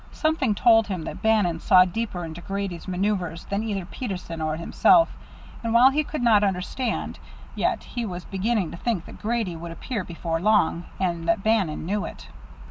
[0.13, 5.15] Something told him that Bannon saw deeper into Grady's man[oe]uvres than either Peterson or himself,
[5.63, 7.19] and while he could not understand,
[7.53, 11.85] yet he was beginning to think that Grady would appear before long, and that Bannon
[11.85, 12.29] knew it.